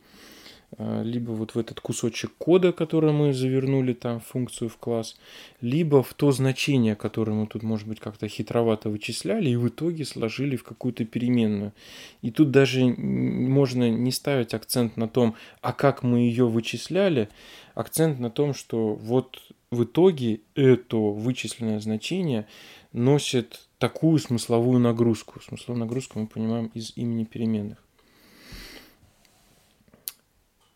[0.78, 5.18] а, либо вот в этот кусочек кода, который мы завернули там функцию в класс,
[5.62, 10.06] либо в то значение, которое мы тут, может быть, как-то хитровато вычисляли и в итоге
[10.06, 11.74] сложили в какую-то переменную.
[12.22, 17.30] И тут даже можно не ставить акцент на том, а как мы ее вычисляли,
[17.74, 22.48] акцент на том, что вот в итоге это вычисленное значение
[22.92, 25.42] носит такую смысловую нагрузку.
[25.42, 27.78] Смысловую нагрузку мы понимаем из имени переменных.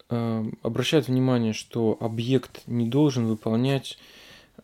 [0.10, 3.98] Эм, обращает внимание, что объект не должен выполнять,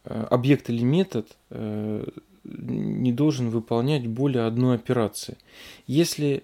[0.06, 2.06] э, объект или метод э,
[2.43, 5.38] не должен выполнять более одной операции.
[5.86, 6.43] Если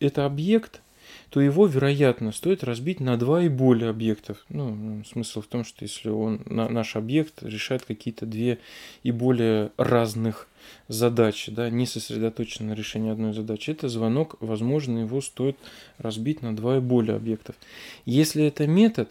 [0.00, 0.82] это объект,
[1.30, 4.44] то его, вероятно, стоит разбить на два и более объектов.
[4.48, 8.58] Ну, смысл в том, что если он, наш объект решает какие-то две
[9.02, 10.48] и более разных
[10.88, 15.56] задачи, да, не сосредоточен на решении одной задачи, это звонок, возможно, его стоит
[15.98, 17.56] разбить на два и более объектов.
[18.04, 19.10] Если это метод,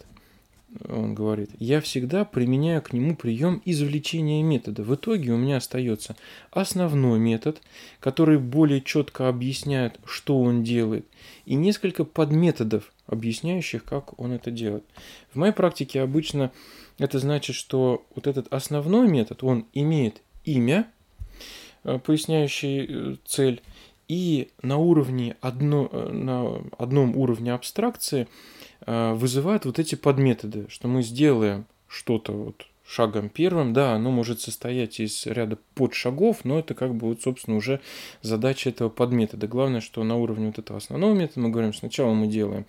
[0.87, 4.83] он говорит, я всегда применяю к нему прием извлечения метода.
[4.83, 6.15] В итоге у меня остается
[6.51, 7.61] основной метод,
[7.99, 11.05] который более четко объясняет, что он делает,
[11.45, 14.83] и несколько подметодов, объясняющих, как он это делает.
[15.31, 16.51] В моей практике обычно
[16.97, 20.87] это значит, что вот этот основной метод, он имеет имя,
[21.83, 23.61] э, поясняющий э, цель,
[24.07, 28.27] и на уровне одно, э, на одном уровне абстракции–
[28.85, 34.99] вызывает вот эти подметоды, что мы сделаем что-то вот шагом первым, да, оно может состоять
[34.99, 37.81] из ряда подшагов, но это как бы вот, собственно, уже
[38.21, 39.47] задача этого подметода.
[39.47, 42.65] Главное, что на уровне вот этого основного метода мы говорим, сначала мы делаем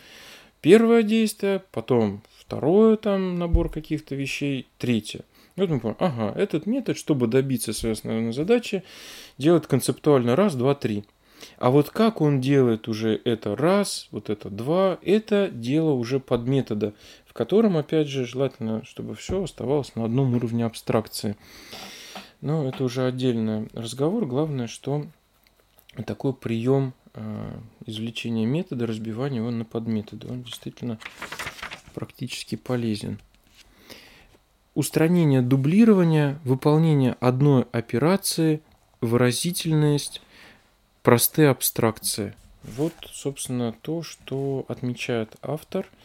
[0.62, 5.20] первое действие, потом второе там набор каких-то вещей, третье.
[5.56, 8.82] И вот мы поняли, ага, этот метод, чтобы добиться своей основной задачи,
[9.38, 11.04] делает концептуально раз, два, три.
[11.58, 16.46] А вот как он делает уже это раз, вот это два, это дело уже под
[16.46, 16.94] метода
[17.36, 21.36] котором, опять же, желательно, чтобы все оставалось на одном уровне абстракции.
[22.40, 24.26] Но это уже отдельный разговор.
[24.26, 25.06] Главное, что
[26.06, 30.98] такой прием э, извлечения метода, разбивания его на подметоды, он действительно
[31.94, 33.20] практически полезен.
[34.74, 38.62] Устранение дублирования, выполнение одной операции,
[39.00, 40.22] выразительность,
[41.06, 42.34] простые абстракции.
[42.64, 45.86] Вот, собственно, то, что отмечает автор–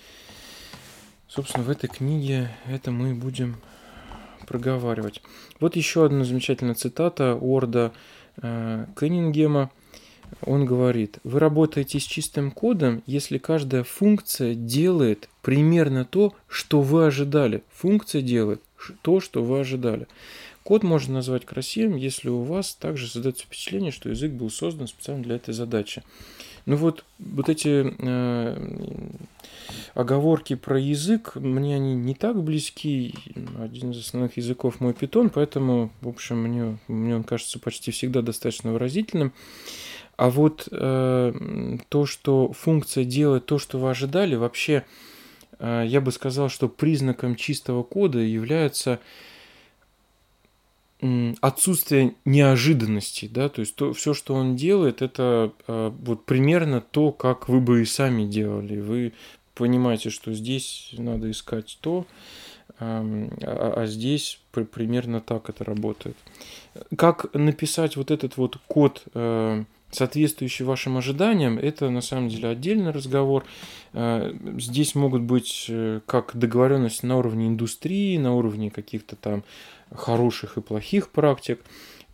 [1.33, 3.55] Собственно, в этой книге это мы будем
[4.47, 5.21] проговаривать.
[5.61, 7.93] Вот еще одна замечательная цитата Орда
[8.35, 9.71] э, Кеннингема.
[10.41, 17.05] Он говорит, вы работаете с чистым кодом, если каждая функция делает примерно то, что вы
[17.05, 17.63] ожидали.
[17.71, 18.61] Функция делает
[19.01, 20.07] то, что вы ожидали.
[20.63, 25.23] Код можно назвать красивым, если у вас также создается впечатление, что язык был создан специально
[25.23, 26.03] для этой задачи.
[26.65, 29.09] Ну вот, вот эти э,
[29.95, 33.15] оговорки про язык, мне они не так близки.
[33.59, 38.21] Один из основных языков мой питон, поэтому, в общем, мне, мне он кажется почти всегда
[38.21, 39.33] достаточно выразительным.
[40.17, 44.85] А вот э, то, что функция делает то, что вы ожидали, вообще,
[45.57, 48.99] э, я бы сказал, что признаком чистого кода является
[51.41, 57.11] отсутствие неожиданности, да, то есть то, все, что он делает, это э, вот примерно то,
[57.11, 58.79] как вы бы и сами делали.
[58.79, 59.13] Вы
[59.55, 62.05] понимаете, что здесь надо искать то,
[62.79, 66.15] э, а, а здесь при, примерно так это работает.
[66.95, 72.91] Как написать вот этот вот код, э, соответствующий вашим ожиданиям, это на самом деле отдельный
[72.91, 73.45] разговор.
[73.93, 79.43] Э, здесь могут быть э, как договоренности на уровне индустрии, на уровне каких-то там
[79.93, 81.61] хороших и плохих практик,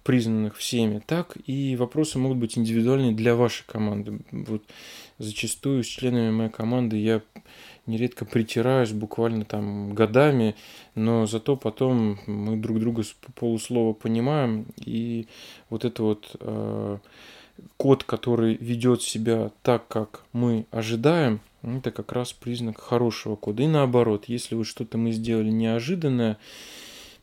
[0.04, 4.20] признанных всеми, так и вопросы могут быть индивидуальные для вашей команды.
[4.32, 4.64] Вот
[5.18, 7.22] зачастую с членами моей команды я
[7.88, 10.56] нередко притираюсь буквально там годами,
[10.96, 15.28] но зато потом мы друг друга с полуслова понимаем, и
[15.70, 16.98] вот это вот э,
[17.76, 23.64] код, который ведет себя так, как мы ожидаем, это как раз признак хорошего кода.
[23.64, 26.38] И наоборот, если вот что-то мы сделали неожиданное,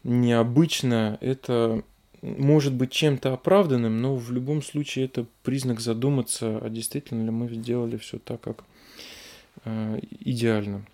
[0.05, 1.83] необычно, это
[2.23, 7.49] может быть чем-то оправданным, но в любом случае это признак задуматься, а действительно ли мы
[7.49, 8.65] сделали все так, как
[9.65, 10.85] э, идеально.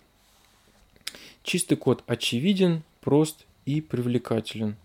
[1.43, 4.75] Чистый код очевиден, прост и привлекателен.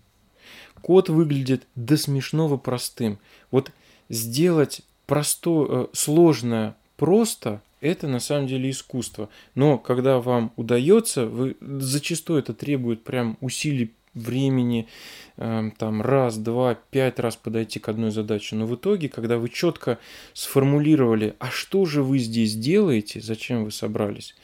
[0.82, 3.18] Код выглядит до смешного простым.
[3.50, 3.72] Вот
[4.08, 9.28] сделать простое, э, сложное просто– это на самом деле искусство.
[9.54, 14.88] Но когда вам удается, вы, зачастую это требует прям усилий времени,
[15.36, 18.56] эм, там раз, два, пять раз подойти к одной задаче.
[18.56, 19.98] Но в итоге, когда вы четко
[20.32, 24.34] сформулировали, а что же вы здесь делаете, зачем вы собрались,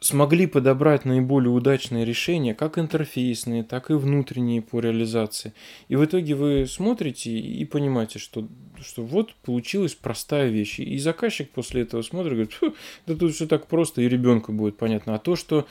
[0.00, 5.52] смогли подобрать наиболее удачные решения, как интерфейсные, так и внутренние по реализации.
[5.88, 8.48] И в итоге вы смотрите и понимаете, что,
[8.80, 10.80] что вот получилась простая вещь.
[10.80, 14.78] И заказчик после этого смотрит и говорит, да тут все так просто, и ребенку будет
[14.78, 15.14] понятно.
[15.14, 15.66] А то, что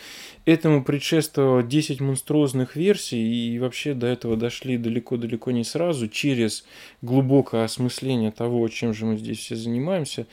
[0.45, 6.65] этому предшествовало 10 монструозных версий, и вообще до этого дошли далеко-далеко не сразу, через
[7.01, 10.27] глубокое осмысление того, чем же мы здесь все занимаемся,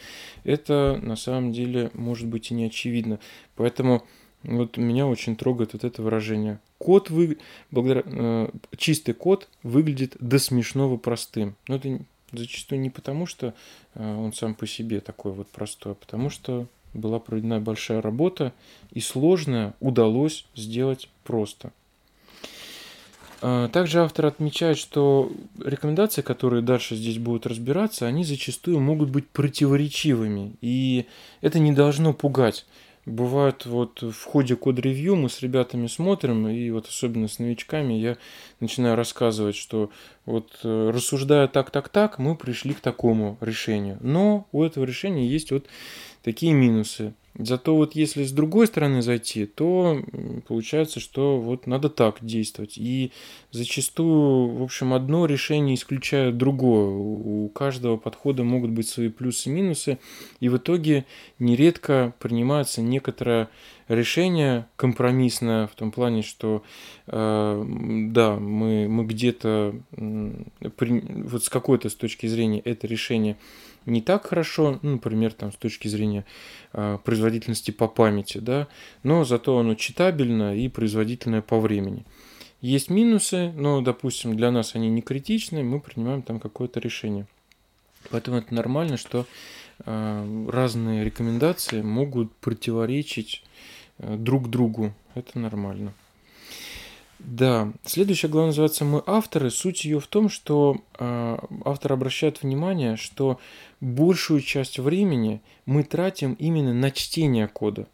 [0.44, 3.20] это на самом деле может быть и не очевидно.
[3.56, 4.04] Поэтому
[4.42, 6.60] вот меня очень трогает вот это выражение.
[6.78, 7.38] Код вы...
[7.70, 8.02] благодаря...
[8.06, 11.56] Э, чистый код выглядит до смешного простым.
[11.68, 12.00] Но это
[12.32, 13.54] зачастую не потому, что
[13.94, 18.52] э, он сам по себе такой вот простой, а потому что была проведена большая работа,
[18.92, 21.72] и сложное удалось сделать просто.
[23.42, 25.30] А, также автор отмечает, что
[25.62, 31.06] рекомендации, которые дальше здесь будут разбираться, они зачастую могут быть противоречивыми, и
[31.42, 32.66] это не должно пугать.
[33.06, 38.16] Бывает, вот в ходе код-ревью мы с ребятами смотрим, и вот особенно с новичками я
[38.58, 39.90] начинаю рассказывать, что
[40.24, 43.98] вот э, рассуждая так-так-так, мы пришли к такому решению.
[44.00, 45.66] Но у этого решения есть вот
[46.26, 47.14] такие минусы.
[47.38, 50.02] Зато вот если с другой стороны зайти, то
[50.48, 52.78] получается, что вот надо так действовать.
[52.78, 53.12] И
[53.52, 56.88] зачастую, в общем, одно решение исключает другое.
[56.88, 59.98] У каждого подхода могут быть свои плюсы и минусы.
[60.40, 61.04] И в итоге
[61.38, 63.48] нередко принимается некоторое
[63.86, 66.64] решение компромиссное в том плане, что
[67.06, 67.64] э,
[68.10, 73.36] да, мы, мы где-то э, вот с какой-то с точки зрения это решение
[73.86, 76.24] не так хорошо, ну, например, там, с точки зрения
[76.72, 78.68] э, производительности по памяти, да,
[79.02, 82.04] но зато оно читабельно и производительное по времени.
[82.60, 87.26] Есть минусы, но, допустим, для нас они не критичны, мы принимаем там какое-то решение.
[88.10, 89.26] Поэтому это нормально, что
[89.84, 93.42] э, разные рекомендации могут противоречить
[93.98, 94.92] э, друг другу.
[95.14, 95.92] Это нормально.
[97.18, 99.50] Да, следующая глава называется «Мы авторы».
[99.50, 103.40] Суть ее в том, что э, автор обращает внимание, что
[103.80, 107.86] большую часть времени мы тратим именно на чтение кода.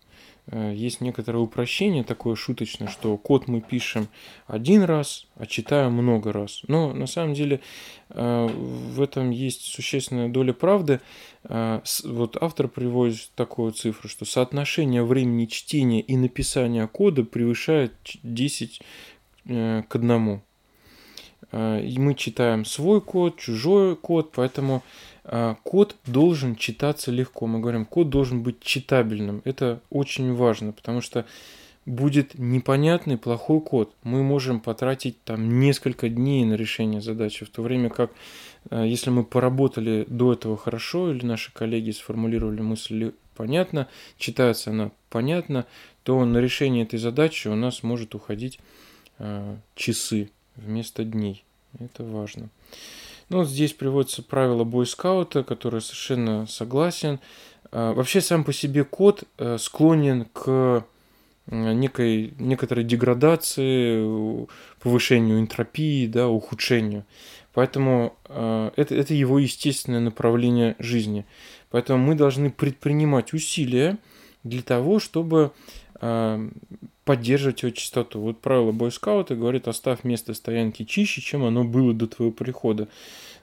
[0.46, 4.08] Э, есть некоторое упрощение такое шуточное, что код мы пишем
[4.46, 6.62] один раз, а читаем много раз.
[6.68, 7.60] Но на самом деле
[8.10, 11.00] э, в этом есть существенная доля правды.
[11.44, 18.80] Э, вот автор приводит такую цифру, что соотношение времени чтения и написания кода превышает 10
[19.44, 20.42] Э, к одному.
[21.52, 24.82] И мы читаем свой код, чужой код, поэтому
[25.24, 27.46] код должен читаться легко.
[27.46, 29.42] Мы говорим, код должен быть читабельным.
[29.44, 31.24] Это очень важно, потому что
[31.86, 33.92] будет непонятный плохой код.
[34.02, 38.12] Мы можем потратить там несколько дней на решение задачи, в то время как
[38.70, 45.66] если мы поработали до этого хорошо, или наши коллеги сформулировали мысль понятно, читается она понятно,
[46.04, 48.60] то на решение этой задачи у нас может уходить
[49.24, 51.44] Э, часы вместо дней.
[51.78, 52.48] Это важно.
[53.32, 57.18] Ну, вот здесь приводится правило бойскаута, которое совершенно согласен.
[57.70, 60.84] Э, вообще сам по себе код э, склонен к
[61.46, 64.46] некой, некоторой деградации,
[64.80, 67.06] повышению энтропии, да, ухудшению.
[67.54, 71.26] Поэтому это, это его естественное направление жизни.
[71.70, 73.98] Поэтому мы должны предпринимать усилия
[74.44, 75.50] для того, чтобы
[77.04, 78.20] поддерживать его чистоту.
[78.20, 82.88] Вот правило бойскаута говорит, оставь место стоянки чище, чем оно было до твоего прихода.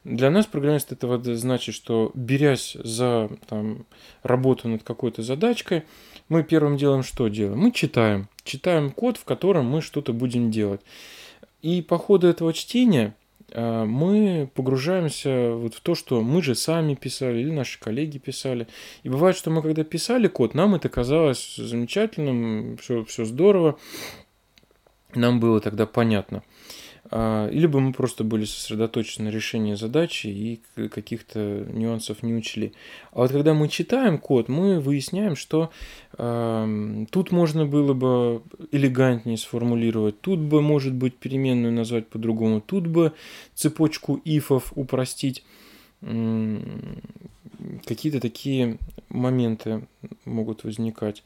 [0.06, 3.86] Для нас, программист, это значит, что берясь за там,
[4.24, 5.84] работу над какой-то задачкой,
[6.30, 7.60] мы первым делом что делаем?
[7.60, 8.30] Мы читаем.
[8.44, 10.82] Читаем код, в котором мы что-то будем делать.
[11.62, 13.14] И по ходу этого чтения
[13.54, 18.68] мы погружаемся вот в то, что мы же сами писали или наши коллеги писали.
[19.04, 23.78] И бывает, что мы когда писали код, нам это казалось замечательным, все, все здорово,
[25.16, 26.44] нам было тогда понятно.
[27.12, 32.74] А, либо мы просто были сосредоточены на решении задачи и каких-то нюансов не учли.
[33.12, 35.72] А вот когда мы читаем код, мы выясняем, что
[36.18, 42.86] э, тут можно было бы элегантнее сформулировать, тут бы, может быть, переменную назвать по-другому, тут
[42.86, 43.14] бы
[43.56, 45.44] цепочку ифов упростить.
[47.86, 48.78] Какие-то такие
[49.10, 49.88] моменты
[50.26, 51.24] могут возникать.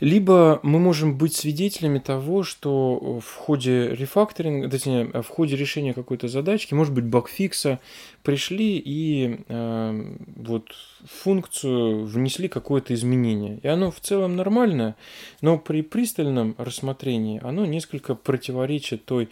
[0.00, 6.28] Либо мы можем быть свидетелями того, что в ходе рефакторинга, точнее, в ходе решения какой-то
[6.28, 7.78] задачки, может быть, багфикса,
[8.24, 10.68] пришли и э, вот
[11.04, 13.60] функцию внесли какое-то изменение.
[13.62, 14.96] И оно в целом нормальное,
[15.42, 19.28] но при пристальном рассмотрении оно несколько противоречит той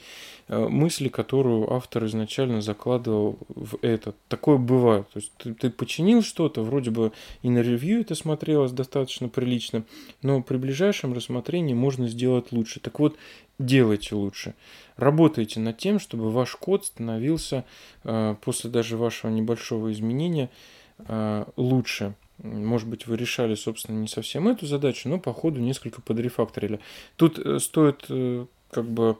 [0.48, 4.14] э, мысли, которую автор изначально закладывал в этот.
[4.28, 5.08] Такое бывает.
[5.08, 7.12] То есть ты, ты починил что-то, вроде бы
[7.42, 9.84] и на ревью это смотрелось достаточно прилично,
[10.20, 12.78] но при ближайшем рассмотрении можно сделать лучше.
[12.78, 13.16] Так вот,
[13.64, 14.54] делайте лучше.
[14.96, 17.64] Работайте над тем, чтобы ваш код становился
[18.04, 20.50] э, после даже вашего небольшого изменения
[20.98, 22.14] э, лучше.
[22.38, 26.80] Может быть, вы решали, собственно, не совсем эту задачу, но по ходу несколько подрефакторили.
[27.16, 28.06] Тут э, стоит
[28.70, 29.18] как бы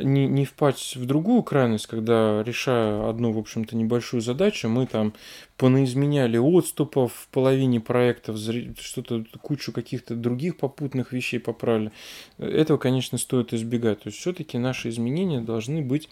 [0.00, 5.14] не, не впасть в другую крайность, когда, решая одну, в общем-то, небольшую задачу, мы там
[5.56, 8.38] понаизменяли отступов в половине проектов,
[8.80, 11.92] что-то, кучу каких-то других попутных вещей поправили.
[12.38, 14.02] Этого, конечно, стоит избегать.
[14.02, 16.08] То есть, все-таки наши изменения должны быть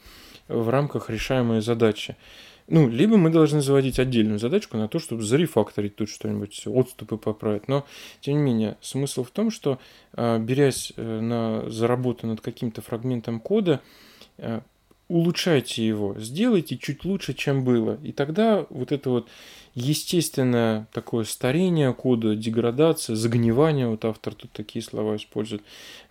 [0.49, 2.17] в рамках решаемой задачи.
[2.71, 7.67] Ну, либо мы должны заводить отдельную задачку на то, чтобы зарефакторить тут что-нибудь, отступы поправить.
[7.67, 7.85] Но,
[8.21, 9.81] тем не менее, смысл в том, что,
[10.13, 13.81] а, берясь э, на заработу над каким-то фрагментом кода,
[14.39, 14.61] э,
[15.11, 17.99] улучшайте его, сделайте чуть лучше, чем было.
[18.05, 19.29] И тогда вот это вот
[19.75, 25.63] естественное такое старение кода, деградация, загнивание, вот автор тут такие слова использует.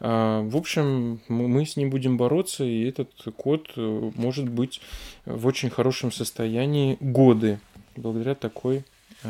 [0.02, 4.82] А, в общем, мы с ним будем бороться, и этот код э, может быть
[5.26, 7.60] в очень хорошем состоянии годы,
[7.96, 8.84] благодаря такой
[9.24, 9.30] э,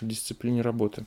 [0.00, 1.04] дисциплине работы.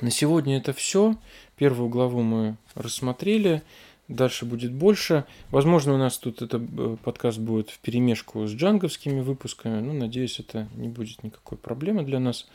[0.00, 1.16] На сегодня это все.
[1.56, 3.62] Первую главу мы рассмотрели.
[4.08, 5.24] Дальше будет больше.
[5.50, 9.80] Возможно, у нас тут этот э, подкаст будет в перемешку с джанговскими выпусками.
[9.80, 12.46] Ну, надеюсь, это не будет никакой проблемы для нас.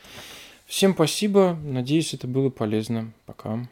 [0.66, 1.58] Всем спасибо.
[1.64, 3.12] Надеюсь, это было полезно.
[3.26, 3.68] Пока.